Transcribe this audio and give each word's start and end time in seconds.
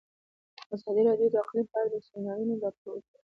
ازادي 0.75 1.01
راډیو 1.07 1.31
د 1.33 1.35
اقلیم 1.43 1.67
په 1.71 1.75
اړه 1.79 1.89
د 1.91 1.95
سیمینارونو 2.05 2.53
راپورونه 2.63 2.99
ورکړي. 3.05 3.19